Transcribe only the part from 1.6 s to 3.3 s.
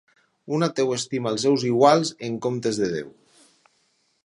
iguals en comptes de déu.